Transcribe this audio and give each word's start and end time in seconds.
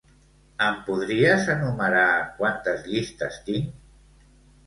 Em 0.67 0.77
podries 0.85 1.43
enumerar 1.57 2.07
quantes 2.39 2.87
llistes 2.93 3.37
tinc? 3.51 4.27